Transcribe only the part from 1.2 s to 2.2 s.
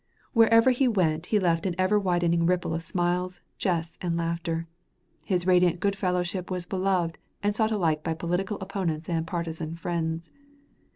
he left an ever